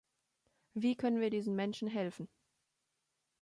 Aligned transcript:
Wie 0.73 0.95
können 0.95 1.21
wir 1.21 1.29
diesen 1.29 1.55
Menschen 1.55 1.87
helfen? 1.87 2.27